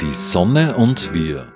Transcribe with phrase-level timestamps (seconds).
[0.00, 1.52] Die Sonne und wir.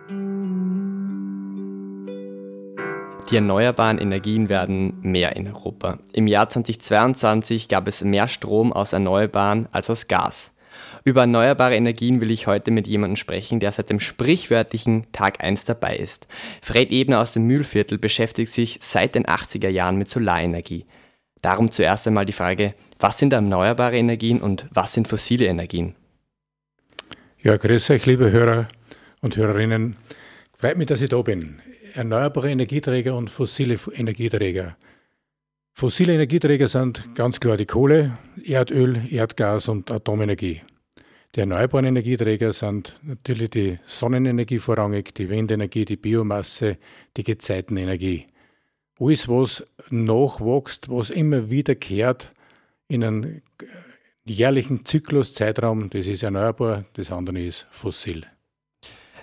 [3.31, 5.99] Die erneuerbaren Energien werden mehr in Europa.
[6.13, 10.53] Im Jahr 2022 gab es mehr Strom aus Erneuerbaren als aus Gas.
[11.05, 15.67] Über erneuerbare Energien will ich heute mit jemandem sprechen, der seit dem sprichwörtlichen Tag 1
[15.67, 16.27] dabei ist.
[16.63, 20.87] Fred Ebner aus dem Mühlviertel beschäftigt sich seit den 80er Jahren mit Solarenergie.
[21.43, 25.95] Darum zuerst einmal die Frage, was sind erneuerbare Energien und was sind fossile Energien?
[27.41, 28.67] Ja, grüß euch, liebe Hörer
[29.21, 29.97] und Hörerinnen.
[30.57, 31.61] Freut mich, dass ich da bin.
[31.95, 34.77] Erneuerbare Energieträger und fossile Energieträger.
[35.73, 40.63] Fossile Energieträger sind ganz klar die Kohle, Erdöl, Erdgas und Atomenergie.
[41.37, 46.79] Die erneuerbaren Energieträger sind natürlich die Sonnenenergie vorrangig, die Windenergie, die Biomasse,
[47.17, 48.27] die Gezeitenenergie.
[49.01, 52.33] Alles, was nachwächst, was immer wiederkehrt
[52.89, 53.43] in einen
[54.25, 58.27] jährlichen Zykluszeitraum, das ist erneuerbar, das andere ist fossil.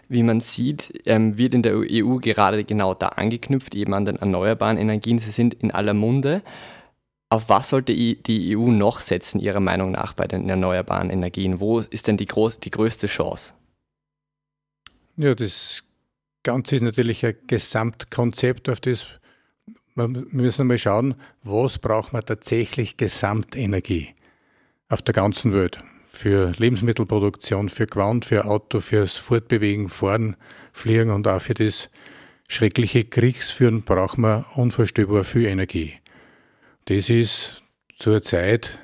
[0.08, 4.18] Wie man sieht, ähm, wird in der EU gerade genau da angeknüpft, eben an den
[4.18, 5.20] erneuerbaren Energien.
[5.20, 6.44] Sie sind in aller Munde.
[7.30, 11.60] Auf was sollte die EU noch setzen, Ihrer Meinung nach, bei den erneuerbaren Energien?
[11.60, 13.54] Wo ist denn die, groß, die größte Chance?
[15.18, 15.84] Ja, das
[16.44, 19.08] Ganze ist natürlich ein Gesamtkonzept, auf das
[19.96, 24.14] wir müssen mal schauen, was braucht man tatsächlich Gesamtenergie
[24.90, 25.78] auf der ganzen Welt.
[26.10, 30.36] Für Lebensmittelproduktion, für Quant, für Auto, fürs Fortbewegen, Fahren,
[30.72, 31.90] Fliegen und auch für das
[32.48, 35.94] schreckliche Kriegsführen braucht man unvorstellbar viel Energie.
[36.86, 37.64] Das ist
[37.98, 38.80] zurzeit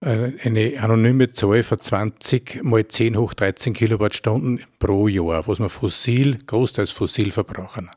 [0.00, 6.38] eine anonyme Zahl von 20 mal 10 hoch 13 Kilowattstunden pro Jahr, was wir fossil,
[6.46, 7.90] großteils fossil verbrauchen.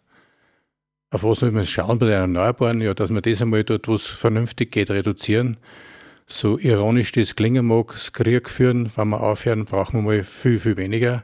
[1.10, 2.82] Auf was müssen wir schauen bei den Erneuerbaren?
[2.82, 5.58] Ja, dass wir das einmal dort, wo es vernünftig geht, reduzieren.
[6.26, 10.60] So ironisch das klingen mag, das Krieg führen, wenn wir aufhören, brauchen wir mal viel,
[10.60, 11.24] viel weniger.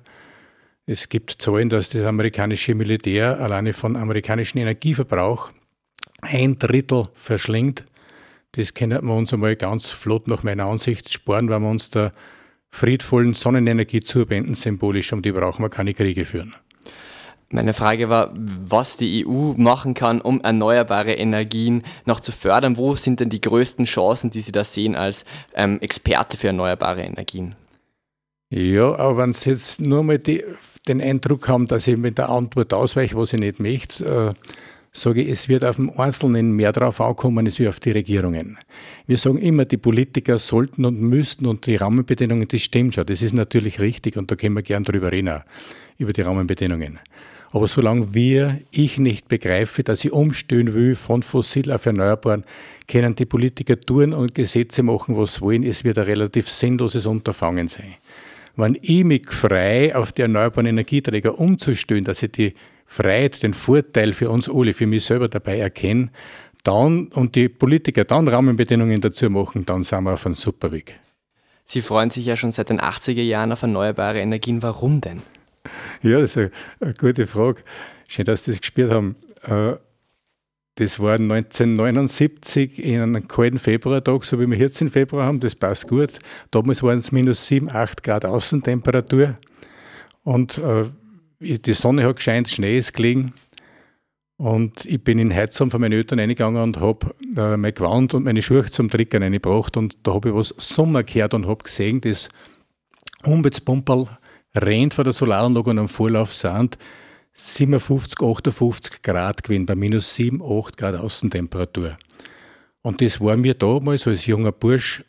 [0.85, 5.51] Es gibt Zahlen, dass das amerikanische Militär alleine von amerikanischem Energieverbrauch
[6.21, 7.85] ein Drittel verschlingt
[8.55, 12.13] das können wir uns einmal ganz flott nach meiner Ansicht sparen, wenn wir uns der
[12.69, 16.55] friedvollen Sonnenenergie zuwenden, symbolisch, um die brauchen wir keine Kriege führen.
[17.53, 22.77] Meine Frage war, was die EU machen kann, um erneuerbare Energien noch zu fördern.
[22.77, 27.03] Wo sind denn die größten Chancen, die Sie da sehen als ähm, Experte für erneuerbare
[27.03, 27.53] Energien?
[28.49, 30.43] Ja, aber wenn Sie jetzt nur mal die,
[30.87, 34.49] den Eindruck haben, dass ich mit der Antwort ausweiche, was ich nicht möchte, äh,
[34.91, 38.57] sage ich, es wird auf den Einzelnen mehr drauf ankommen als wie auf die Regierungen.
[39.05, 43.21] Wir sagen immer, die Politiker sollten und müssten und die Rahmenbedingungen, das stimmt schon, das
[43.21, 45.41] ist natürlich richtig und da können wir gern drüber reden,
[45.99, 46.99] über die Rahmenbedingungen.
[47.53, 52.45] Aber solange wir, ich nicht begreife, dass ich umstehen will von fossil auf erneuerbaren,
[52.87, 55.61] können die Politiker tun und Gesetze machen, was wollen.
[55.61, 57.93] Es wird ein relativ sinnloses Unterfangen sein.
[58.55, 62.55] Wenn ich mich frei auf die erneuerbaren Energieträger umzustellen, dass ich die
[62.87, 66.09] Freiheit, den Vorteil für uns alle, für mich selber dabei erkennen,
[66.63, 70.99] dann und die Politiker dann Rahmenbedingungen dazu machen, dann sind wir auf einem super Weg.
[71.65, 74.63] Sie freuen sich ja schon seit den 80er Jahren auf erneuerbare Energien.
[74.63, 75.21] Warum denn?
[76.01, 77.63] Ja, das ist eine, gute Frage.
[78.07, 79.15] Schön, dass Sie das gespürt haben.
[79.43, 79.75] Äh,
[80.75, 85.55] das war 1979 in einem kalten Februartag, so wie wir jetzt im Februar haben, das
[85.55, 86.17] passt gut.
[86.49, 89.37] Damals waren es minus 7, 8 Grad Außentemperatur.
[90.23, 90.89] Und äh,
[91.39, 93.33] die Sonne hat gescheint, Schnee ist gelegen.
[94.37, 98.23] Und ich bin in Heizraum von meinen Eltern reingegangen und habe äh, mein Gewand und
[98.23, 99.77] meine Schuhe zum Trickern reingebracht.
[99.77, 102.29] Und da habe ich was Sommer gehört und habe gesehen, das
[103.23, 104.09] Umweltspumperl
[104.55, 106.77] rennt vor der Solaranlage und am Vorlauf sind
[107.33, 111.97] 57, 58 Grad gewesen, bei minus 7, 8 Grad Außentemperatur.
[112.81, 115.03] Und das war mir damals als junger Bursch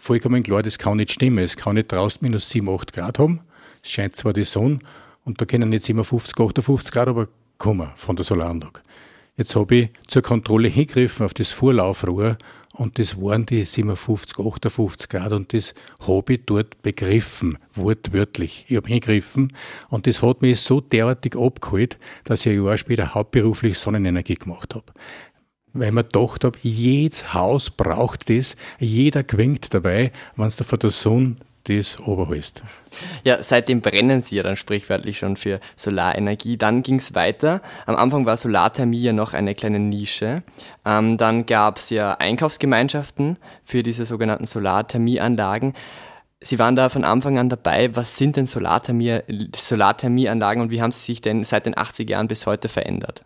[0.00, 1.38] vollkommen klar, das kann nicht stimmen.
[1.38, 3.40] Es kann nicht draußen minus 7, 8 Grad haben.
[3.82, 4.78] Es scheint zwar die Sonne,
[5.24, 7.28] und da können nicht 57, 58 Grad aber
[7.58, 8.80] kommen von der Solaranlage.
[9.36, 12.38] Jetzt habe ich zur Kontrolle hingegriffen auf das Vorlaufrohr
[12.78, 15.74] und das waren die 57, 58 Grad und das
[16.06, 18.66] habe ich dort begriffen, wortwörtlich.
[18.68, 19.52] Ich habe hingegriffen
[19.88, 24.76] und das hat mich so derartig abgeholt, dass ich ein Jahr später hauptberuflich Sonnenenergie gemacht
[24.76, 24.86] habe.
[25.72, 30.90] Weil man gedacht habe, jedes Haus braucht das, jeder gewinkt dabei, wenn da von der
[30.90, 31.36] Sonne
[31.68, 32.62] das oberholst.
[33.24, 36.56] Ja, seitdem brennen sie ja dann sprichwörtlich schon für Solarenergie.
[36.56, 37.60] Dann ging es weiter.
[37.86, 40.42] Am Anfang war Solarthermie ja noch eine kleine Nische.
[40.84, 45.74] Ähm, dann gab es ja Einkaufsgemeinschaften für diese sogenannten Solarthermieanlagen.
[46.40, 47.94] Sie waren da von Anfang an dabei.
[47.96, 49.20] Was sind denn Solarthermie,
[49.54, 53.24] Solarthermieanlagen und wie haben sie sich denn seit den 80er Jahren bis heute verändert?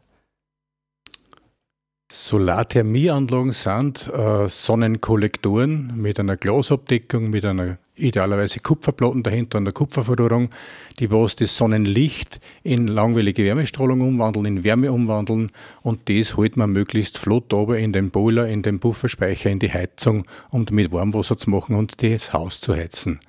[2.13, 10.51] Solarthermieanlagen sind äh, Sonnenkollektoren mit einer Glasabdeckung, mit einer idealerweise Kupferplatten dahinter und der Kupferverrohrung,
[10.99, 15.51] die was das Sonnenlicht in langwellige Wärmestrahlung umwandeln, in Wärme umwandeln
[15.83, 19.73] und das holt man möglichst flott aber in den Boiler, in den Pufferspeicher, in die
[19.73, 23.21] Heizung, um damit Warmwasser zu machen und das Haus zu heizen.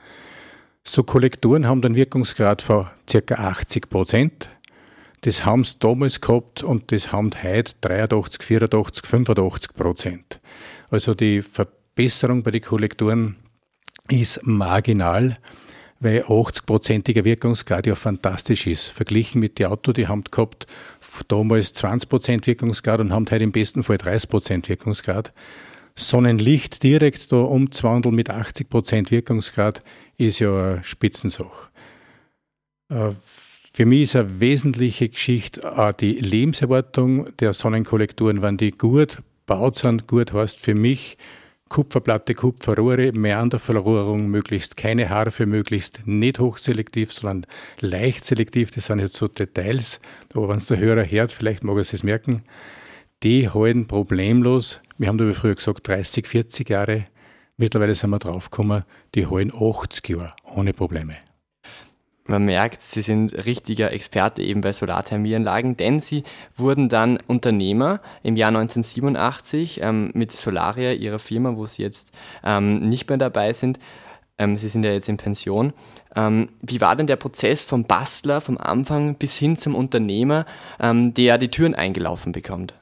[0.83, 3.35] So Kollektoren haben den Wirkungsgrad von ca.
[3.35, 4.49] 80 Prozent.
[5.21, 10.41] Das haben sie damals gehabt und das haben heute 83, 84, 85 Prozent.
[10.89, 13.37] Also die Verbesserung bei den Kollektoren
[14.09, 15.37] ist marginal,
[15.99, 18.89] weil 80-prozentiger Wirkungsgrad ja fantastisch ist.
[18.89, 20.67] Verglichen mit den Auto, die haben gehabt
[21.27, 25.31] damals 20 Prozent Wirkungsgrad und haben heute im besten Fall 30 Prozent Wirkungsgrad.
[25.95, 29.81] Sonnenlicht direkt da umzuwandeln mit 80 Prozent Wirkungsgrad
[30.17, 31.69] ist ja eine Spitzensache.
[32.89, 33.11] Äh,
[33.73, 39.75] für mich ist eine wesentliche Geschichte auch die Lebenserwartung der Sonnenkollektoren, wenn die gut gebaut
[39.75, 40.07] sind.
[40.07, 41.17] Gut heißt für mich
[41.69, 47.47] Kupferplatte, Kupferrohre, Meanderverrohrung, möglichst keine Harfe, möglichst nicht hochselektiv, sondern
[47.79, 48.71] leicht selektiv.
[48.71, 49.99] Das sind jetzt so Details.
[50.35, 52.43] Aber wenn es der Hörer hört, vielleicht mag er es merken.
[53.23, 54.81] Die halten problemlos.
[54.97, 57.05] Wir haben da früher gesagt 30, 40 Jahre.
[57.57, 58.83] Mittlerweile sind wir draufgekommen,
[59.15, 61.15] die halten 80 Jahre ohne Probleme.
[62.25, 66.23] Man merkt, Sie sind richtiger Experte eben bei Solarthermieanlagen, denn Sie
[66.55, 72.11] wurden dann Unternehmer im Jahr 1987 ähm, mit Solaria, Ihrer Firma, wo Sie jetzt
[72.45, 73.77] ähm, nicht mehr dabei sind.
[74.37, 75.73] Ähm, Sie sind ja jetzt in Pension.
[76.15, 80.45] Ähm, wie war denn der Prozess vom Bastler, vom Anfang bis hin zum Unternehmer,
[80.79, 82.73] ähm, der die Türen eingelaufen bekommt?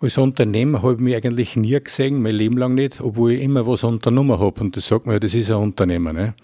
[0.00, 3.66] Als Unternehmer habe ich mich eigentlich nie gesehen, mein Leben lang nicht, obwohl ich immer
[3.66, 4.60] was unternommen habe.
[4.62, 6.14] Und das sagt man ja, das ist ein Unternehmer.
[6.14, 6.34] Ne?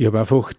[0.00, 0.54] Ich habe einfach,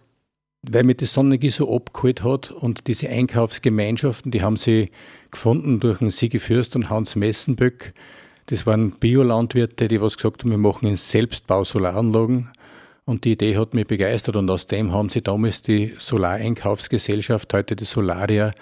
[0.62, 4.92] weil mich das Sonnenenergie so abgeholt hat und diese Einkaufsgemeinschaften, die haben sie
[5.32, 7.92] gefunden durch den Sigi Fürst und Hans Messenböck.
[8.46, 12.50] Das waren Biolandwirte, die was gesagt haben, wir machen in Selbstbau Solaranlagen.
[13.04, 17.74] Und die Idee hat mich begeistert und aus dem haben sie damals die Solareinkaufsgesellschaft, heute
[17.74, 18.52] die Solaria,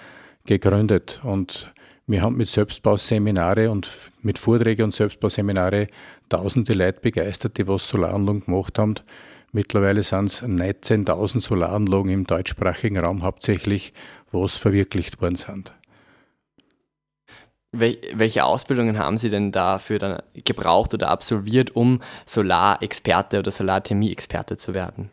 [0.47, 1.21] gegründet.
[1.23, 1.71] Und
[2.07, 3.87] wir haben mit Selbstbauseminare und
[4.23, 5.89] mit Vorträgen und Selbstbauseminare
[6.29, 8.95] tausende Leute begeistert, die was Solaranlagen gemacht haben.
[9.51, 13.93] Mittlerweile sind es 19.000 Solaranlagen im deutschsprachigen Raum hauptsächlich,
[14.31, 15.73] was verwirklicht worden sind.
[17.73, 24.73] Welche Ausbildungen haben Sie denn dafür dann gebraucht oder absolviert, um Solarexperte oder Solarthermie-Experte zu
[24.73, 25.09] werden?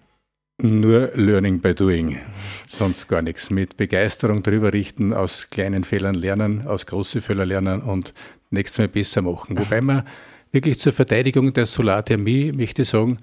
[0.61, 2.19] Nur Learning by Doing,
[2.67, 3.51] sonst gar nichts.
[3.51, 8.13] Mit Begeisterung drüber richten, aus kleinen Fehlern lernen, aus großen Fehlern lernen und
[8.51, 9.57] nächstes Mal besser machen.
[9.57, 10.03] Wobei man
[10.51, 13.19] wirklich zur Verteidigung der Solarthermie möchte sagen,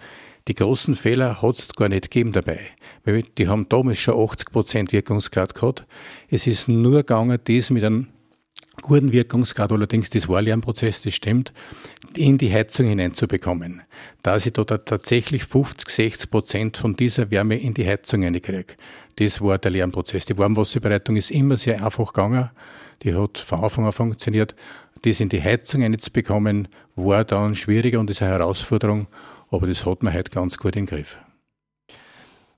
[0.48, 2.60] die großen Fehler hat es gar nicht gegeben dabei.
[3.38, 5.86] Die haben damals schon 80% Wirkungsgrad gehabt.
[6.30, 8.08] Es ist nur gegangen, das mit einem
[8.82, 11.54] guten Wirkungsgrad, allerdings das war Lernprozess, das stimmt,
[12.16, 13.82] in die Heizung hineinzubekommen.
[14.22, 18.76] Da ich da tatsächlich 50, 60 Prozent von dieser Wärme in die Heizung reinkriege.
[19.18, 20.26] Das war der Lernprozess.
[20.26, 22.52] Die Warmwasserbereitung ist immer sehr einfach gegangen.
[23.04, 24.56] Die hat von Anfang an funktioniert.
[25.02, 29.08] Das in die Heizung reinzubekommen, war dann schwieriger und ist eine Herausforderung.
[29.52, 31.18] Aber das hat man heute ganz gut im Griff.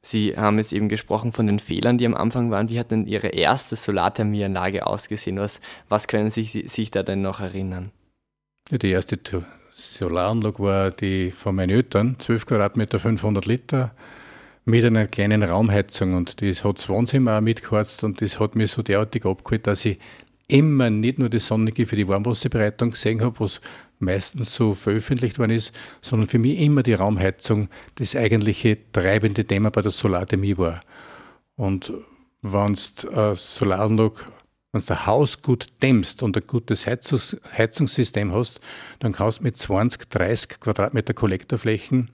[0.02, 2.70] Sie haben jetzt eben gesprochen von den Fehlern, die am Anfang waren.
[2.70, 5.38] Wie hat denn Ihre erste Solarthermieanlage ausgesehen?
[5.38, 7.92] Was, was können Sie sich da denn noch erinnern?
[8.72, 9.20] Ja, die erste
[9.72, 13.92] Solaranlage war die von meinen Eltern, 12 Quadratmeter, 500 Liter,
[14.64, 16.14] mit einer kleinen Raumheizung.
[16.14, 19.86] Und das hat das Wohnzimmer auch mitgeheizt und das hat mich so derartig abgeholt, dass
[19.86, 19.98] ich
[20.48, 23.60] immer nicht nur die Sonnenenergie für die Warmwasserbereitung gesehen habe, was
[24.00, 29.72] meistens so veröffentlicht worden ist, sondern für mich immer die Raumheizung das eigentliche treibende Thema
[29.72, 30.82] bei der Solarthermie war.
[31.56, 31.92] Und
[32.42, 34.26] wenn du äh, Solaranlage,
[34.72, 38.60] wenn du Haus gut dämmst und ein gutes Heizungs Heizungssystem hast,
[39.00, 42.12] dann kannst du mit 20, 30 Quadratmeter Kollektorflächen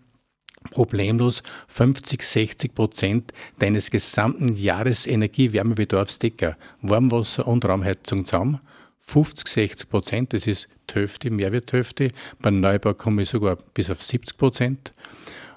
[0.71, 6.55] problemlos 50, 60 Prozent deines gesamten Jahresenergie-Wärmebedarfs decken.
[6.81, 8.61] Warmwasser und Raumheizung zusammen
[9.05, 12.09] 50, 60 Prozent, das ist die Hälfte, Mehrwerthälfte.
[12.41, 14.93] Beim Neubau komme ich sogar bis auf 70 Prozent.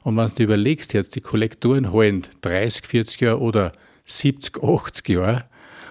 [0.02, 3.72] Und wenn du dir überlegst, jetzt die Kollektoren halten 30, 40 Jahre oder
[4.04, 5.44] 70, 80 Jahre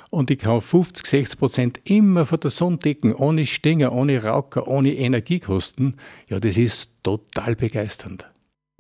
[0.10, 4.68] und ich kann 50, 60 Prozent immer von der Sonne decken, ohne Stinger, ohne Raucher,
[4.68, 5.98] ohne Energiekosten,
[6.30, 8.26] ja, das ist total begeisternd.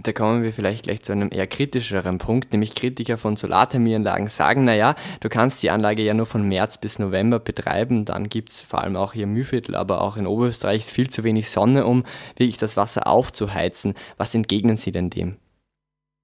[0.03, 4.65] Da kommen wir vielleicht gleich zu einem eher kritischeren Punkt, nämlich Kritiker von Solarthermieanlagen sagen,
[4.65, 8.61] naja, du kannst die Anlage ja nur von März bis November betreiben, dann gibt es
[8.61, 12.03] vor allem auch hier im Mühlviertel, aber auch in Oberösterreich viel zu wenig Sonne, um
[12.35, 13.93] wirklich das Wasser aufzuheizen.
[14.17, 15.37] Was entgegnen Sie denn dem?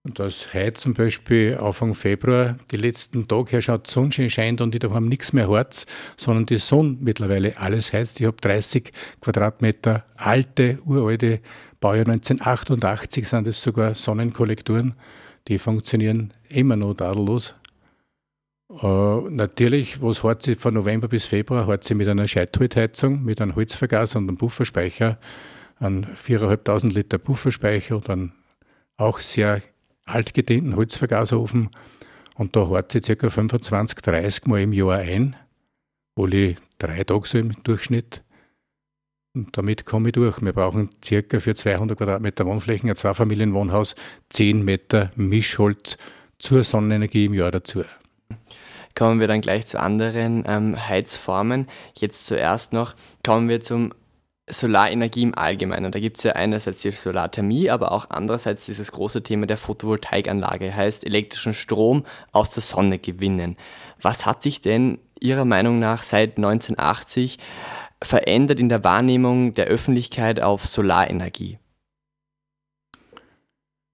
[0.03, 4.81] Dass heute zum Beispiel Anfang Februar die letzten Tage her schaut, Sonnenschein scheint und ich
[4.81, 5.85] daheim nichts mehr Harz,
[6.17, 8.19] sondern die Sonne mittlerweile alles heizt.
[8.19, 11.39] Ich habe 30 Quadratmeter alte, uralte,
[11.81, 14.93] Baujahr 1988 sind es sogar Sonnenkollektoren,
[15.47, 17.55] die funktionieren immer noch tadellos.
[18.69, 23.41] Uh, natürlich, was hat sie von November bis Februar, hat sie mit einer Scheitholzheizung, mit
[23.41, 25.17] einem Holzvergaser und einem Pufferspeicher,
[25.79, 28.33] einen 4.500 Liter Pufferspeicher und einen
[28.97, 29.63] auch sehr
[30.05, 31.71] altgedehnten Holzvergasofen.
[32.35, 33.29] Und da hat sie ca.
[33.29, 35.35] 25, 30 Mal im Jahr ein,
[36.15, 38.23] ich drei Tage so im Durchschnitt.
[39.33, 40.41] Und damit komme ich durch.
[40.41, 43.95] Wir brauchen circa für 200 Quadratmeter Wohnflächen, ein Zweifamilienwohnhaus,
[44.29, 45.97] 10 Meter Mischholz
[46.37, 47.83] zur Sonnenenergie im Jahr dazu.
[48.93, 51.67] Kommen wir dann gleich zu anderen ähm, Heizformen.
[51.93, 52.93] Jetzt zuerst noch
[53.25, 53.93] kommen wir zum
[54.49, 55.93] Solarenergie im Allgemeinen.
[55.93, 60.75] Da gibt es ja einerseits die Solarthermie, aber auch andererseits dieses große Thema der Photovoltaikanlage,
[60.75, 63.55] heißt elektrischen Strom aus der Sonne gewinnen.
[64.01, 67.37] Was hat sich denn Ihrer Meinung nach seit 1980
[68.03, 71.57] verändert in der Wahrnehmung der Öffentlichkeit auf Solarenergie?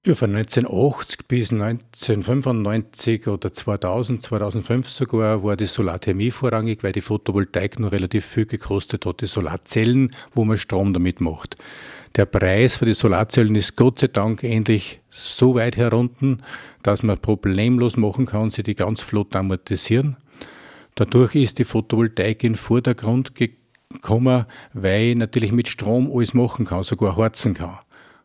[0.07, 7.01] Ja, von 1980 bis 1995 oder 2000, 2005 sogar war die Solarthermie vorrangig, weil die
[7.01, 9.19] Photovoltaik nur relativ viel gekostet hat.
[9.19, 11.57] Die Solarzellen, wo man Strom damit macht.
[12.15, 16.37] Der Preis für die Solarzellen ist Gott sei Dank endlich so weit herunter,
[16.83, 20.15] dass man problemlos machen kann, sie die ganz flott amortisieren.
[20.95, 23.35] Dadurch ist die Photovoltaik in den Vordergrund
[23.93, 27.79] gekommen, weil ich natürlich mit Strom alles machen kann, sogar harzen kann.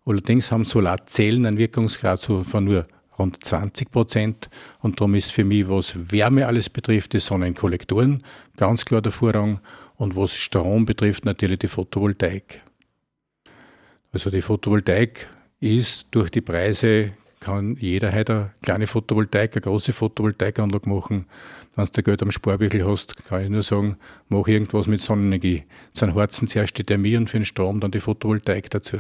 [0.05, 2.87] Allerdings haben Solarzellen einen Wirkungsgrad von nur
[3.19, 4.51] rund 20 Prozent.
[4.81, 8.23] Und darum ist für mich, was Wärme alles betrifft, die Sonnenkollektoren
[8.57, 9.61] ganz klar der Vorrang.
[9.97, 12.63] Und was Strom betrifft, natürlich die Photovoltaik.
[14.13, 15.29] Also die Photovoltaik
[15.61, 21.27] ist durch die Preise, kann jeder heute eine kleine Photovoltaik, eine große Photovoltaikanlage machen.
[21.75, 23.97] Wenn du Geld am Sparbüchel hast, kann ich nur sagen,
[24.29, 25.65] mach irgendwas mit Sonnenenergie.
[25.93, 28.99] Zum Harzen zuerst die Thermie und für den Strom dann die Photovoltaik dazu.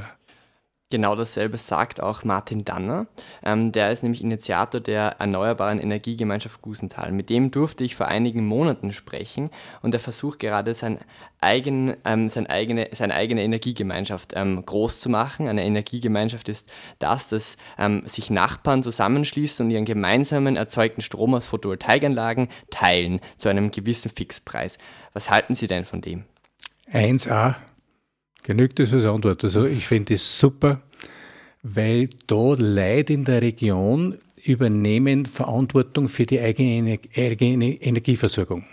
[0.92, 3.06] Genau dasselbe sagt auch Martin Danner.
[3.42, 7.12] Ähm, der ist nämlich Initiator der Erneuerbaren Energiegemeinschaft Gusenthal.
[7.12, 9.48] Mit dem durfte ich vor einigen Monaten sprechen
[9.80, 10.98] und er versucht gerade sein
[11.40, 15.48] eigen, ähm, sein eigene, seine eigene Energiegemeinschaft ähm, groß zu machen.
[15.48, 21.46] Eine Energiegemeinschaft ist das, dass ähm, sich Nachbarn zusammenschließen und ihren gemeinsamen erzeugten Strom aus
[21.46, 24.76] Photovoltaikanlagen teilen zu einem gewissen Fixpreis.
[25.14, 26.24] Was halten Sie denn von dem?
[26.92, 27.54] 1a
[28.42, 29.44] Genügt das als Antwort?
[29.44, 30.80] Also ich finde das super,
[31.62, 38.64] weil da Leute in der Region übernehmen Verantwortung für die eigene Energieversorgung.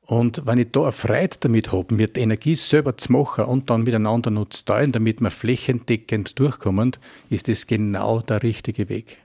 [0.00, 3.68] Und wenn ich da eine Freude damit habe, mir die Energie selber zu machen und
[3.68, 6.92] dann miteinander noch zu teilen, damit wir flächendeckend durchkommen,
[7.28, 9.18] ist das genau der richtige Weg.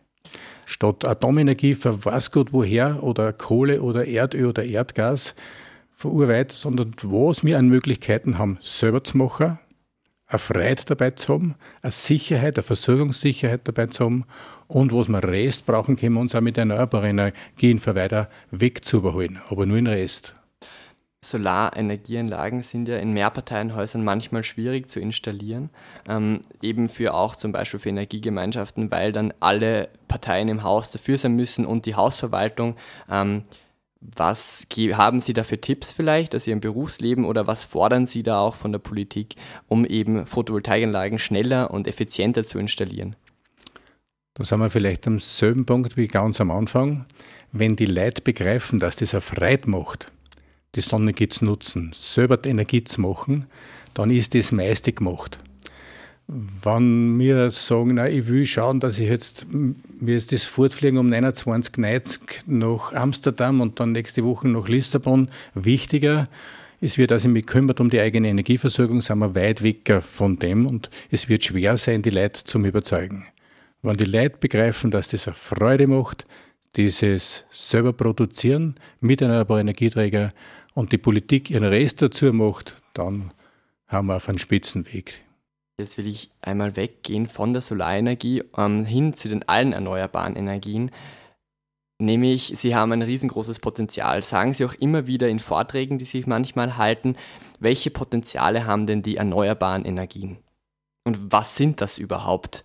[0.65, 5.35] Statt Atomenergie für was gut woher oder Kohle oder Erdöl oder Erdgas,
[6.03, 9.57] verurweit, sondern was wir an Möglichkeiten haben, selber zu machen,
[10.27, 14.25] eine Freiheit dabei zu haben, eine Sicherheit, eine Versorgungssicherheit dabei zu haben
[14.67, 19.39] und was wir Rest brauchen, können wir uns auch mit erneuerbaren Energien für weiter wegzuüberholen,
[19.49, 20.35] aber nur in Rest.
[21.21, 25.69] Solarenergieanlagen sind ja in Mehrparteienhäusern manchmal schwierig zu installieren,
[26.05, 31.17] ähm, eben für auch zum Beispiel für Energiegemeinschaften, weil dann alle Parteien im Haus dafür
[31.17, 32.75] sein müssen und die Hausverwaltung.
[33.09, 33.43] Ähm,
[34.15, 38.39] was haben Sie da für Tipps vielleicht aus Ihrem Berufsleben oder was fordern Sie da
[38.39, 39.35] auch von der Politik,
[39.67, 43.15] um eben Photovoltaikanlagen schneller und effizienter zu installieren?
[44.35, 47.05] Da sind wir vielleicht am selben Punkt wie ganz am Anfang.
[47.51, 50.11] Wenn die Leute begreifen, dass das eine Freude macht,
[50.75, 53.45] die Sonne zu nutzen, selber die Energie zu machen,
[53.93, 55.37] dann ist das meiste gemacht.
[56.27, 61.07] Wenn wir sagen, na, ich will schauen, dass ich jetzt, mir ist das Fortfliegen um
[61.07, 66.29] 29,90 nach Amsterdam und dann nächste Woche nach Lissabon wichtiger.
[66.79, 70.65] Es wird also mich kümmert um die eigene Energieversorgung, sind wir weit weg von dem
[70.65, 73.25] und es wird schwer sein, die Leute zu überzeugen.
[73.81, 76.25] Wenn die Leute begreifen, dass das eine Freude macht,
[76.77, 80.33] dieses selber produzieren mit erneuerbaren Energieträger
[80.73, 83.31] und die Politik ihren Rest dazu macht, dann
[83.87, 85.21] haben wir auf einen Spitzenweg.
[85.79, 90.91] Jetzt will ich einmal weggehen von der Solarenergie ähm, hin zu den allen erneuerbaren Energien.
[91.99, 94.21] Nämlich, Sie haben ein riesengroßes Potenzial.
[94.21, 97.15] Sagen Sie auch immer wieder in Vorträgen, die Sie manchmal halten,
[97.59, 100.37] welche Potenziale haben denn die erneuerbaren Energien?
[101.05, 102.63] Und was sind das überhaupt?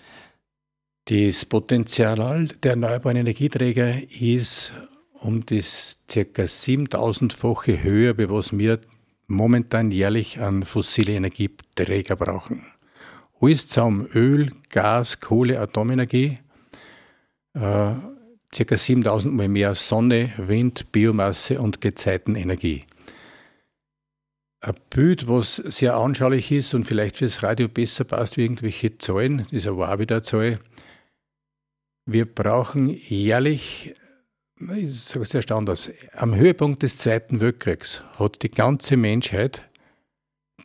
[1.06, 4.74] Das Potenzial der erneuerbaren Energieträger ist
[5.14, 6.42] um das ca.
[6.42, 8.80] 7000-fache höher, wie was wir
[9.26, 12.66] momentan jährlich an fossile Energieträger brauchen
[13.40, 16.38] alles zusammen, Öl, Gas, Kohle, Atomenergie,
[17.54, 17.94] äh,
[18.50, 18.76] ca.
[18.76, 22.84] 7000 Mal mehr Sonne, Wind, Biomasse und Gezeitenenergie.
[24.60, 29.38] Ein Bild, was sehr anschaulich ist und vielleicht fürs Radio besser passt wie irgendwelche Zahlen,
[29.44, 30.58] das ist aber wieder Zahl.
[32.06, 33.94] Wir brauchen jährlich,
[34.58, 39.62] ich sage es erst anders, am Höhepunkt des Zweiten Weltkriegs hat die ganze Menschheit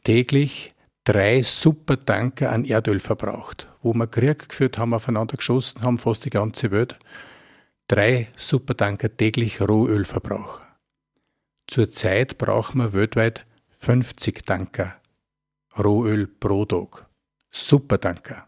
[0.04, 0.73] täglich
[1.04, 3.68] drei Supertanker an Erdöl verbraucht.
[3.82, 6.98] Wo wir Krieg geführt haben, aufeinander geschossen haben, fast die ganze Welt.
[7.88, 10.62] Drei Supertanker täglich Rohölverbrauch.
[11.68, 13.46] Zurzeit brauchen wir weltweit
[13.80, 14.96] 50 Tanker
[15.78, 17.08] Rohöl pro Tag.
[17.52, 18.48] Supertanker.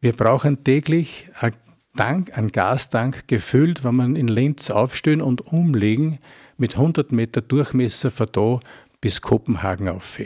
[0.00, 1.54] Wir brauchen täglich einen,
[1.96, 6.18] Tank, einen Gastank gefüllt, wenn wir in Linz aufstehen und umlegen,
[6.56, 8.60] mit 100 Meter Durchmesser von da
[9.00, 10.18] bis Kopenhagen auf.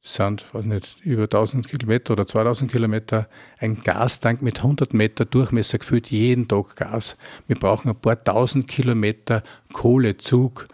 [0.00, 3.28] Sind, weiß nicht, über 1000 Kilometer oder 2000 Kilometer,
[3.58, 7.16] ein Gastank mit 100 Meter Durchmesser gefüllt, jeden Tag Gas.
[7.46, 10.68] Wir brauchen ein paar tausend Kilometer Kohlezug,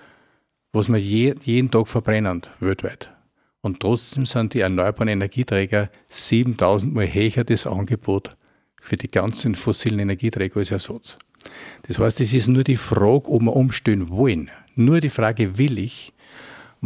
[0.72, 3.10] was wir je, jeden Tag verbrennen, weltweit.
[3.62, 8.36] Und trotzdem sind die erneuerbaren Energieträger 7000 Mal höher das Angebot
[8.78, 11.18] für die ganzen fossilen Energieträger als Ersatz.
[11.88, 14.50] Das heißt, es ist nur die Frage, ob wir umstellen wollen.
[14.74, 16.12] Nur die Frage, will ich?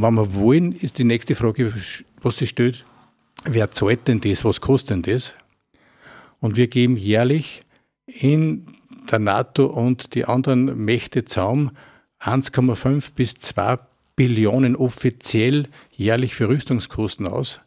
[0.01, 1.75] Wenn wir wollen, ist die nächste Frage,
[2.23, 2.87] was sich stellt,
[3.45, 5.35] wer zahlt denn das, was kostet denn das?
[6.39, 7.63] Und wir geben jährlich
[8.07, 8.67] in
[9.11, 11.73] der NATO und die anderen Mächte zusammen
[12.21, 13.79] 1,5 bis 2
[14.15, 17.61] Billionen offiziell jährlich für Rüstungskosten aus.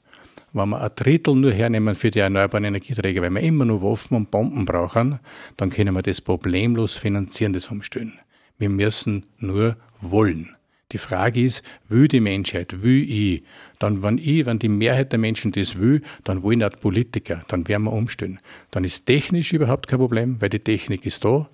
[0.54, 4.16] Wenn wir ein Drittel nur hernehmen für die erneuerbaren Energieträger, weil wir immer nur Waffen
[4.16, 5.20] und Bomben brauchen,
[5.58, 8.20] dann können wir das problemlos finanzieren, das Umstellen.
[8.58, 10.56] Wir müssen nur wollen.
[10.92, 13.44] Die Frage ist, will die Menschheit, will ich?
[13.80, 17.68] Dann, wenn ich, wenn die Mehrheit der Menschen das will, dann wollen auch Politiker, dann
[17.68, 18.40] werden wir umstellen.
[18.72, 21.48] Dann ist technisch überhaupt kein Problem, weil die Technik ist da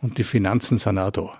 [0.00, 1.38] und die Finanzen sind auch da.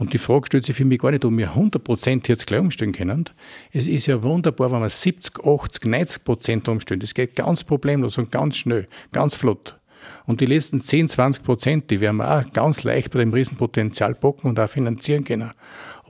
[0.00, 2.92] Und die Frage stellt sich für mich gar nicht, ob wir 100% jetzt gleich umstellen
[2.92, 3.26] können.
[3.70, 7.00] Es ist ja wunderbar, wenn wir 70, 80, 90% umstellen.
[7.00, 9.78] Das geht ganz problemlos und ganz schnell, ganz flott.
[10.24, 14.14] Und die letzten 10, 20 Prozent, die werden wir auch ganz leicht bei dem Riesenpotenzial
[14.14, 15.52] bocken und auch finanzieren können.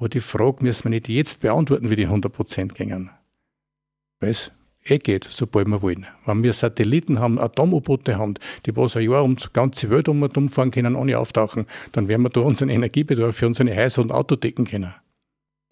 [0.00, 3.10] Aber die Frage müssen wir nicht jetzt beantworten, wie die 100 Prozent gingen.
[4.18, 4.50] Weil es
[4.82, 6.06] eh geht, sobald wir wollen.
[6.24, 8.34] Wenn wir Satelliten haben, Atom-U-Boote haben,
[8.64, 12.30] die was ein Jahr um die ganze Welt umfahren können, ohne auftauchen, dann werden wir
[12.30, 14.94] da unseren Energiebedarf für unsere Häuser und Auto decken können.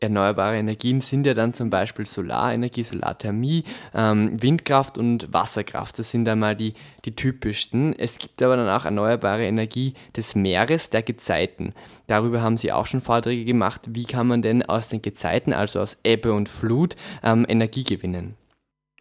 [0.01, 5.99] Erneuerbare Energien sind ja dann zum Beispiel Solarenergie, Solarthermie, ähm, Windkraft und Wasserkraft.
[5.99, 7.99] Das sind einmal die, die typischsten.
[7.99, 11.75] Es gibt aber dann auch erneuerbare Energie des Meeres, der Gezeiten.
[12.07, 13.89] Darüber haben Sie auch schon Vorträge gemacht.
[13.91, 18.35] Wie kann man denn aus den Gezeiten, also aus Ebbe und Flut, ähm, Energie gewinnen?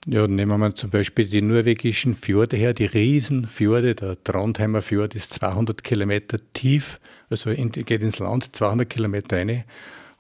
[0.08, 3.94] Ja, nehmen wir zum Beispiel die norwegischen Fjorde her, die Riesenfjorde.
[3.94, 9.66] Der Trondheimer Fjord ist 200 Kilometer tief, also in, geht ins Land, 200 Kilometer rein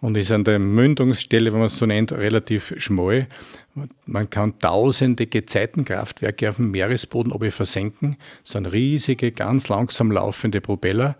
[0.01, 3.27] und ist an der Mündungsstelle, wenn man es so nennt, relativ schmal.
[4.05, 8.17] Man kann tausende Gezeitenkraftwerke auf dem Meeresboden oben versenken.
[8.43, 11.15] Das sind riesige, ganz langsam laufende Propeller.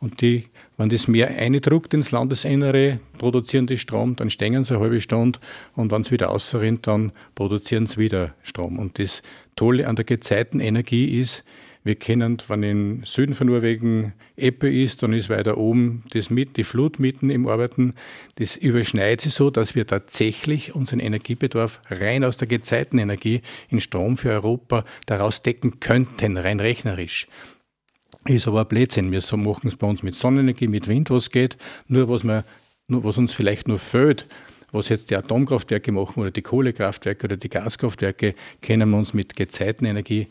[0.00, 0.44] Und die,
[0.76, 5.40] wenn das Meer eindruckt ins Landesinnere, produzieren die Strom, dann stehen sie eine halbe Stunde
[5.74, 8.78] und wenn es wieder ausrinnt, dann produzieren sie wieder Strom.
[8.78, 9.22] Und das
[9.56, 11.44] Tolle an der Gezeitenenergie ist,
[11.84, 16.56] wir kennen, wenn im Süden von Norwegen Ebbe ist, dann ist weiter oben das mit,
[16.56, 17.94] die Flut mitten im Arbeiten.
[18.36, 24.16] Das überschneidet sich so, dass wir tatsächlich unseren Energiebedarf rein aus der Gezeitenenergie in Strom
[24.16, 27.26] für Europa daraus decken könnten, rein rechnerisch.
[28.26, 29.12] Ist aber ein Blödsinn.
[29.12, 31.56] Wir machen es bei uns mit Sonnenenergie, mit Wind, was geht.
[31.86, 32.44] Nur was, wir,
[32.86, 34.26] nur was uns vielleicht nur fehlt,
[34.72, 39.36] was jetzt die Atomkraftwerke machen oder die Kohlekraftwerke oder die Gaskraftwerke, können wir uns mit
[39.36, 40.26] Gezeitenenergie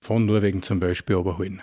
[0.00, 1.62] von Norwegen zum Beispiel überholen.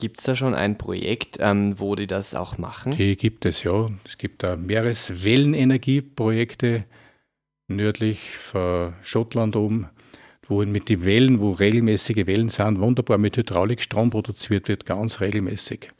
[0.00, 2.92] Gibt es da schon ein Projekt, ähm, wo die das auch machen?
[2.92, 3.90] Die gibt es, ja.
[4.04, 6.84] Es gibt da Meereswellenenergieprojekte
[7.66, 9.88] nördlich von Schottland oben,
[10.46, 15.90] wo mit den Wellen, wo regelmäßige Wellen sind, wunderbar mit Hydraulikstrom produziert wird, ganz regelmäßig.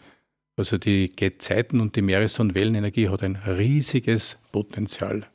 [0.56, 5.26] Also die Gezeiten- und die Meeres- und Wellenenergie hat ein riesiges Potenzial.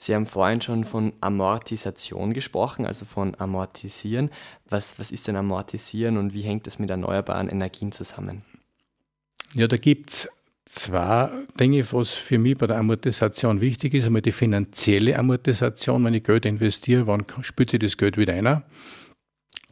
[0.00, 4.30] Sie haben vorhin schon von Amortisation gesprochen, also von Amortisieren.
[4.70, 8.42] Was, was ist denn Amortisieren und wie hängt das mit erneuerbaren Energien zusammen?
[9.54, 10.28] Ja, da gibt es
[10.66, 14.06] zwei Dinge, was für mich bei der Amortisation wichtig ist.
[14.06, 18.62] Einmal die finanzielle Amortisation, wenn ich Geld investiere, wann spürt sich das Geld wieder ein?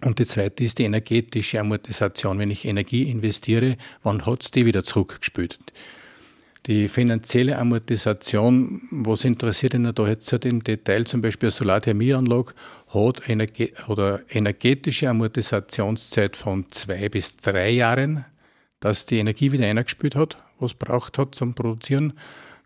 [0.05, 2.39] Und die zweite ist die energetische Amortisation.
[2.39, 5.59] Wenn ich Energie investiere, wann hat es die wieder zurückgespült?
[6.67, 12.55] Die finanzielle Amortisation, was interessiert ihn da jetzt im Detail, zum Beispiel eine Solarthermieanlage
[12.93, 18.25] hat Energe oder energetische Amortisationszeit von zwei bis drei Jahren,
[18.81, 22.15] dass die Energie wieder eingespielt hat, was braucht hat zum Produzieren.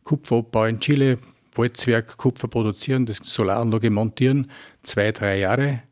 [0.05, 1.19] Kupferabbau in Chile,
[1.55, 4.51] Walzwerk, Kupfer produzieren, das Solaranlage montieren,
[4.83, 5.83] zwei, drei Jahre.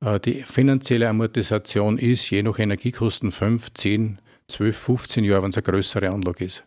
[0.00, 5.56] Äh, die finanzielle Amortisation ist je nach Energiekosten 5, 10, 12, 15 Jahre, wenn es
[5.56, 6.64] eine größere Anlage ist.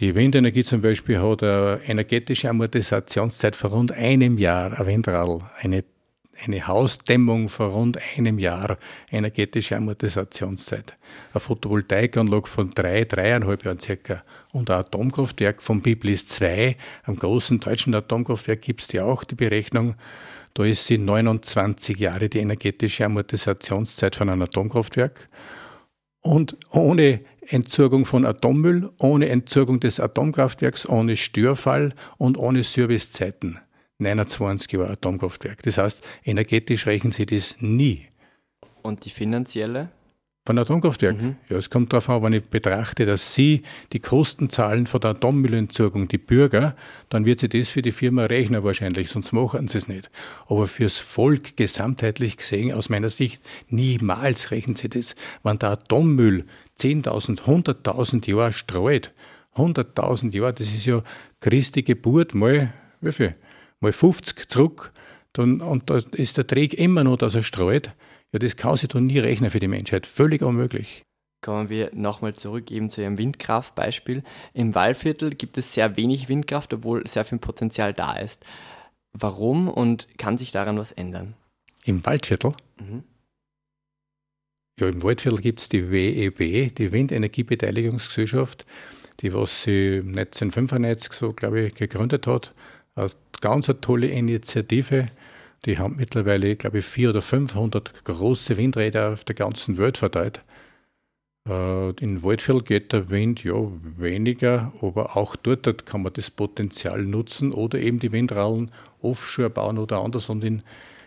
[0.00, 5.84] Die Windenergie zum Beispiel hat eine energetische Amortisationszeit von rund einem Jahr, ein Windrad, eine,
[6.44, 8.76] eine Hausdämmung von rund einem Jahr
[9.12, 10.96] energetische Amortisationszeit.
[11.32, 14.24] Eine Photovoltaikanlage von drei, dreieinhalb Jahren circa.
[14.50, 19.36] Und ein Atomkraftwerk von Biblis 2, am großen deutschen Atomkraftwerk gibt es ja auch die
[19.36, 19.94] Berechnung,
[20.54, 25.28] da ist sie 29 Jahre die energetische Amortisationszeit von einem Atomkraftwerk.
[26.26, 33.60] Und ohne Entsorgung von Atommüll, ohne Entsorgung des Atomkraftwerks, ohne Störfall und ohne Servicezeiten.
[33.98, 35.62] 29 Jahre Atomkraftwerk.
[35.62, 38.08] Das heißt, energetisch rechnen Sie das nie.
[38.82, 39.90] Und die finanzielle?
[40.46, 41.22] Von Atomkraftwerk?
[41.22, 41.36] Mhm.
[41.48, 43.62] Ja, es kommt darauf an, wenn ich betrachte, dass Sie
[43.94, 46.76] die Kosten zahlen von der Atommüllentsorgung, die Bürger,
[47.08, 50.10] dann wird sie das für die Firma rechnen wahrscheinlich, sonst machen sie es nicht.
[50.46, 55.14] Aber fürs Volk gesamtheitlich gesehen, aus meiner Sicht, niemals rechnen sie das.
[55.42, 56.44] Wenn der Atommüll
[56.78, 59.12] 10.000, 100.000 Jahre streut,
[59.56, 61.02] 100.000 Jahre, das ist ja
[61.40, 63.34] Christi Geburt mal, wie viel?
[63.80, 64.92] Mal 50 zurück,
[65.32, 67.94] dann, und da ist der Träg immer noch, dass er streut
[68.34, 70.06] ja, das kann sich doch nie rechnen für die Menschheit.
[70.08, 71.04] Völlig unmöglich.
[71.40, 74.24] Kommen wir nochmal zurück eben zu Ihrem Windkraftbeispiel.
[74.54, 78.44] Im Waldviertel gibt es sehr wenig Windkraft, obwohl sehr viel Potenzial da ist.
[79.12, 81.34] Warum und kann sich daran was ändern?
[81.84, 82.54] Im Waldviertel?
[82.80, 83.04] Mhm.
[84.80, 88.66] Ja, im Waldviertel gibt es die WEB, die Windenergiebeteiligungsgesellschaft,
[89.20, 92.52] die was sie 1995 so, glaube ich, gegründet hat.
[92.96, 95.06] Eine ganz eine tolle Initiative
[95.64, 100.42] die haben mittlerweile, glaube ich, 400 oder 500 große Windräder auf der ganzen Welt verteilt.
[101.48, 103.54] Äh, in Waldviertel geht der Wind ja
[103.96, 108.70] weniger, aber auch dort kann man das Potenzial nutzen oder eben die Windralen
[109.02, 110.62] offshore bauen oder anders und den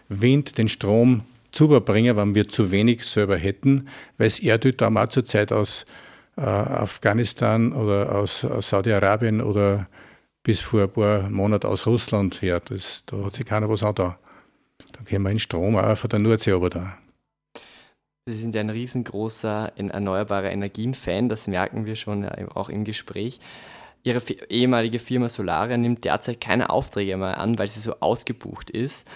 [0.10, 5.52] Wind, den Strom zubringen, wenn wir zu wenig selber hätten, weil es Erdöldamm auch zurzeit
[5.52, 5.86] aus
[6.38, 9.88] äh, Afghanistan oder aus, aus Saudi-Arabien oder
[10.44, 12.60] bis vor ein paar Monaten aus Russland her.
[12.60, 14.16] Das, da hat sich keiner was angetan.
[14.94, 16.98] Da können wir den Strom auch von der Nordsee aber da.
[18.28, 23.40] Sie sind ja ein riesengroßer in erneuerbare Energien-Fan, das merken wir schon auch im Gespräch.
[24.04, 29.08] Ihre ehemalige Firma Solaria nimmt derzeit keine Aufträge mehr an, weil sie so ausgebucht ist.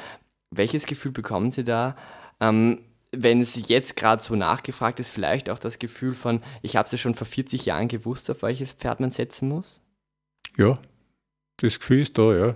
[0.54, 1.96] Welches Gefühl bekommen Sie da?
[2.40, 2.80] Ähm,
[3.12, 6.92] wenn es jetzt gerade so nachgefragt ist, vielleicht auch das Gefühl von, ich habe es
[6.92, 9.82] ja schon vor 40 Jahren gewusst, auf welches Pferd man setzen muss?
[10.58, 10.80] Ja,
[11.58, 12.56] das Gefühl ist da, ja.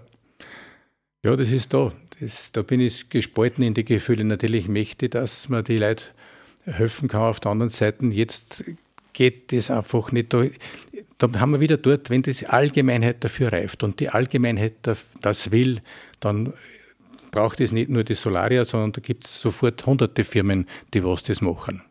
[1.25, 1.91] Ja, das ist da.
[2.19, 4.23] Das, da bin ich gespalten in die Gefühle.
[4.23, 6.03] Natürlich möchte, dass man die Leute
[6.65, 7.21] helfen kann.
[7.21, 8.63] Auf der anderen Seite, jetzt
[9.13, 10.31] geht das einfach nicht.
[10.31, 10.45] Da,
[11.17, 14.73] da haben wir wieder dort, wenn die Allgemeinheit dafür reift und die Allgemeinheit
[15.19, 15.81] das will,
[16.19, 16.53] dann
[17.31, 21.23] braucht es nicht nur die Solaria, sondern da gibt es sofort hunderte Firmen, die was
[21.23, 21.81] das machen.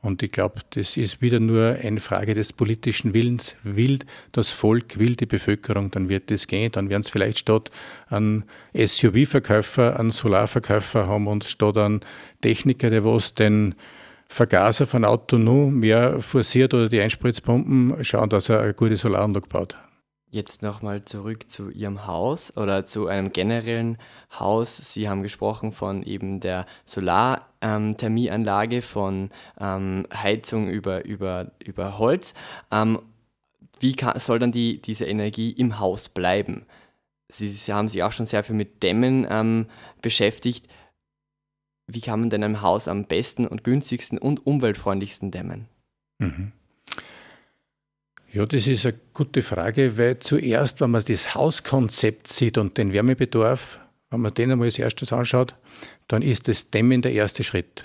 [0.00, 3.56] Und ich glaube, das ist wieder nur eine Frage des politischen Willens.
[3.64, 3.98] Will
[4.32, 6.70] das Volk, will die Bevölkerung, dann wird das gehen.
[6.70, 7.70] Dann werden es vielleicht statt
[8.08, 12.00] an SUV-Verkäufer, an Solarverkäufer haben und statt an
[12.42, 13.74] Techniker, der was den
[14.28, 19.48] Vergaser von Auto nur mehr forciert oder die Einspritzpumpen, schauen, dass er eine gute Solaranlage
[19.48, 19.76] baut.
[20.30, 23.96] Jetzt nochmal zurück zu Ihrem Haus oder zu einem generellen
[24.38, 24.92] Haus.
[24.92, 32.34] Sie haben gesprochen von eben der Solarthermieanlage, ähm, von ähm, Heizung über, über, über Holz.
[32.70, 33.00] Ähm,
[33.80, 36.66] wie kann, soll dann die, diese Energie im Haus bleiben?
[37.28, 39.66] Sie, Sie haben sich auch schon sehr viel mit Dämmen ähm,
[40.02, 40.68] beschäftigt.
[41.86, 45.68] Wie kann man denn ein Haus am besten und günstigsten und umweltfreundlichsten dämmen?
[46.18, 46.52] Mhm.
[48.38, 52.92] Ja, das ist eine gute Frage, weil zuerst, wenn man das Hauskonzept sieht und den
[52.92, 55.56] Wärmebedarf, wenn man den einmal als erstes anschaut,
[56.06, 57.84] dann ist das Dämmen der erste Schritt.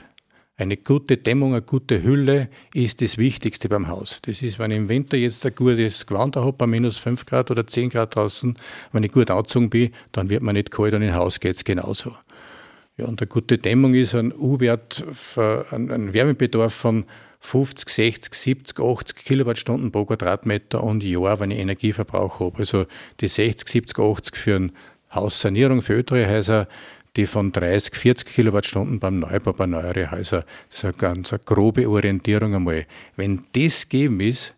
[0.55, 4.19] Eine gute Dämmung, eine gute Hülle ist das Wichtigste beim Haus.
[4.21, 7.49] Das ist, wenn ich im Winter jetzt ein gutes Gewand habe, bei minus 5 Grad
[7.49, 8.55] oder 10 Grad draußen,
[8.91, 11.63] wenn ich gut angezogen bin, dann wird man nicht kalt und im Haus geht es
[11.63, 12.15] genauso.
[12.95, 15.03] Ja, und eine gute Dämmung ist ein U-Wert,
[15.35, 17.05] ein Wärmebedarf von
[17.43, 22.59] 50, 60, 70, 80 Kilowattstunden pro Quadratmeter und Jahr, wenn ich Energieverbrauch habe.
[22.59, 22.85] Also
[23.19, 24.71] die 60, 70, 80 für eine
[25.13, 26.67] Haussanierung für ältere Häuser,
[27.15, 30.45] die von 30, 40 Kilowattstunden beim Neubau bei neueren Häusern.
[30.69, 32.87] Das ist eine ganz eine grobe Orientierung einmal.
[33.17, 34.55] Wenn das gegeben ist,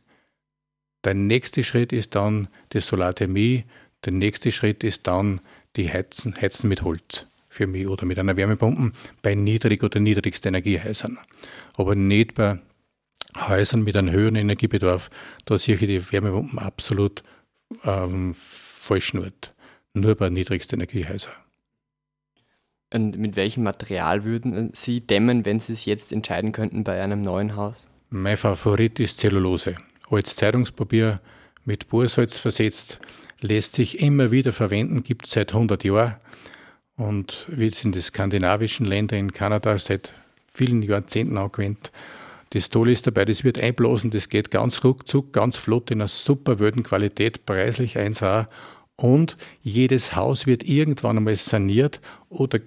[1.06, 3.66] Der nächste Schritt ist dann die Solarthermie.
[4.04, 5.40] Der nächste Schritt ist dann
[5.76, 10.50] die Heizen, Heizen mit Holz für mich oder mit einer Wärmepumpe bei niedrig- oder niedrigsten
[10.50, 11.20] Energiehäusern.
[11.78, 12.58] Aber nicht bei
[13.36, 15.10] Häusern mit einem höheren Energiebedarf.
[15.46, 17.24] Da sehe ich die Wärmepumpen absolut
[17.84, 19.32] ähm, falsch nur.
[19.94, 21.34] Bei niedrigsten Energiehäusern.
[22.94, 27.22] Und mit welchem Material würden Sie dämmen, wenn Sie es jetzt entscheiden könnten bei einem
[27.22, 27.90] neuen Haus?
[28.10, 29.76] Mein Favorit ist Zellulose.
[30.10, 31.20] Als Zeitungspapier
[31.64, 33.00] mit Bohrsalz versetzt,
[33.42, 36.16] lässt sich immer wieder verwenden, gibt es seit 100 Jahren
[36.96, 40.14] und wird in den skandinavischen Ländern, in Kanada seit
[40.48, 41.92] vielen Jahrzehnten angewendet.
[42.52, 46.08] Das Tolle ist dabei, das wird einblasen, das geht ganz ruckzuck, ganz flott in einer
[46.08, 48.48] super Qualität, preislich 1A
[48.96, 52.60] und jedes Haus wird irgendwann einmal saniert oder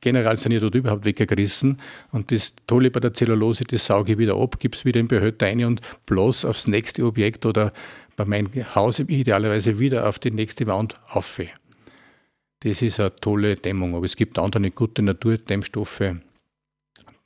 [0.00, 1.80] generell saniert oder überhaupt weggerissen.
[2.10, 5.08] Und das Tolle bei der Zellulose, das sauge ich wieder ab, gebe es wieder im
[5.08, 7.72] Behälter rein und bloß aufs nächste Objekt oder
[8.16, 11.40] bei meinem Haus idealerweise wieder auf die nächste Wand auf.
[12.60, 13.94] Das ist eine tolle Dämmung.
[13.94, 16.02] Aber es gibt andere gute Naturdämmstoffe,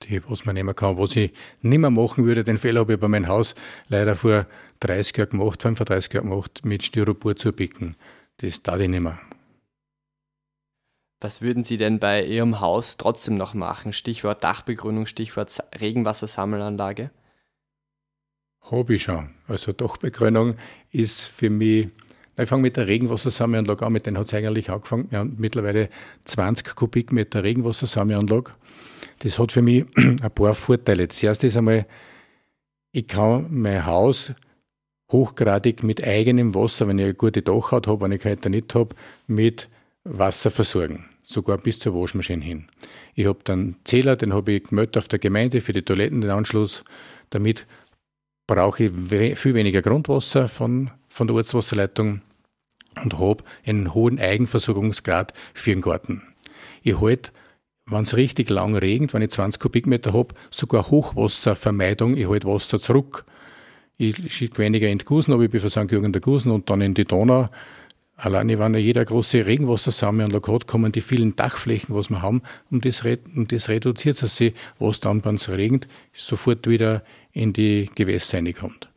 [0.02, 0.98] die, was man nehmen kann.
[0.98, 1.32] Was ich
[1.62, 3.54] nicht mehr machen würde, den Fehler habe ich bei meinem Haus
[3.88, 4.46] leider vor
[4.80, 7.96] 30 Jahren gemacht, 35 Jahren gemacht, mit Styropor zu bicken.
[8.38, 9.18] Das darf ich nicht mehr.
[11.20, 13.94] Was würden Sie denn bei Ihrem Haus trotzdem noch machen?
[13.94, 17.10] Stichwort Dachbegrünung, Stichwort Regenwassersammelanlage?
[18.70, 19.30] Habe ich schon.
[19.48, 20.56] Also Dachbegrünung
[20.92, 21.88] ist für mich,
[22.36, 25.10] ich fange mit der Regenwassersammelanlage an, mit denen hat es eigentlich angefangen.
[25.10, 25.88] Wir haben mittlerweile
[26.26, 28.52] 20 Kubikmeter Regenwassersammelanlage.
[29.20, 31.08] Das hat für mich ein paar Vorteile.
[31.08, 31.86] Das erste ist einmal,
[32.92, 34.32] ich kann mein Haus
[35.10, 38.94] hochgradig mit eigenem Wasser, wenn ich eine gute Dachhaut habe, wenn ich keine nicht habe,
[39.26, 39.68] mit
[40.04, 41.06] Wasser versorgen.
[41.22, 42.68] Sogar bis zur Waschmaschine hin.
[43.14, 46.30] Ich habe dann Zähler, den habe ich gemeldet auf der Gemeinde für die Toiletten, den
[46.30, 46.84] Anschluss.
[47.30, 47.66] Damit
[48.46, 52.22] brauche ich we viel weniger Grundwasser von, von der Ortswasserleitung
[53.02, 56.22] und habe einen hohen Eigenversorgungsgrad für den Garten.
[56.82, 57.32] Ich halte,
[57.86, 62.16] wenn es richtig lang regnet, wenn ich 20 Kubikmeter habe, sogar Hochwasservermeidung.
[62.16, 63.26] Ich halte Wasser zurück
[63.98, 65.90] ich schicke weniger in die Gusen, aber ich bin für St.
[65.90, 67.48] Jürgen der Gusen und dann in die Donau.
[68.16, 73.02] Alleine, wenn jeder große Regenwassersammelanlage hat, kommen die vielen Dachflächen, was wir haben, und das,
[73.02, 78.88] und das reduziert sich, was dann, wenn es regnet, sofort wieder in die Gewässer reinkommt.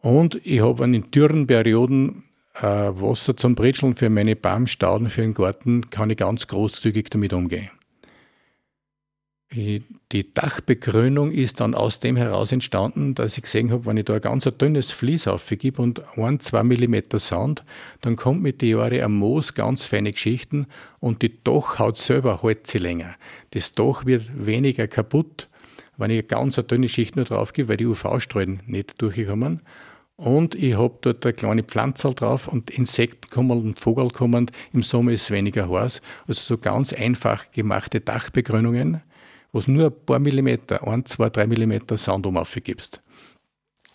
[0.00, 2.24] Und ich habe in dürren Perioden
[2.54, 7.32] äh, Wasser zum Britscheln für meine Baumstauden, für den Garten, kann ich ganz großzügig damit
[7.32, 7.70] umgehen.
[9.54, 14.14] Die Dachbegrünung ist dann aus dem heraus entstanden, dass ich gesehen habe, wenn ich da
[14.14, 17.62] ein ganz dünnes Vlies aufgebe und ein, zwei Millimeter Sand,
[18.00, 20.68] dann kommt mit den Jahren am Moos ganz feine Geschichten
[21.00, 23.14] und die Dachhaut selber hält sie länger.
[23.50, 25.50] Das Dach wird weniger kaputt,
[25.98, 29.60] wenn ich eine ganz dünne Schicht nur drauf gebe, weil die UV-Strahlen nicht durchkommen.
[30.22, 34.50] Und ich habe dort eine kleine Pflanze drauf und Insekten kommen und Vogel kommen.
[34.72, 36.00] Im Sommer ist es weniger heiß.
[36.28, 39.02] Also so ganz einfach gemachte Dachbegrünungen
[39.52, 43.02] wo du nur ein paar Millimeter, ein, zwei, drei Millimeter Sand aufgibst.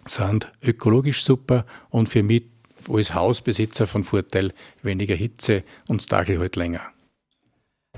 [0.06, 2.46] Sind ökologisch super und für mich
[2.88, 6.82] als Hausbesitzer von Vorteil weniger Hitze und das Tagel halt länger.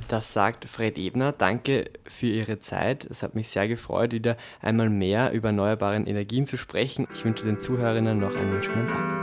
[0.08, 1.32] Das sagt Fred Ebner.
[1.32, 3.06] Danke für Ihre Zeit.
[3.06, 7.08] Es hat mich sehr gefreut, wieder einmal mehr über erneuerbare Energien zu sprechen.
[7.14, 9.20] Ich wünsche den Zuhörerinnen noch einen schönen Tag.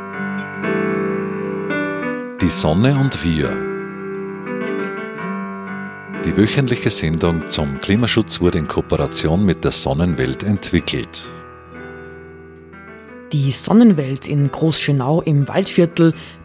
[2.40, 3.76] Die Sonne und wir
[6.26, 11.28] die wöchentliche Sendung zum Klimaschutz wurde in Kooperation mit der Sonnenwelt entwickelt.
[13.32, 16.14] Die Sonnenwelt in Großschönau im Waldviertel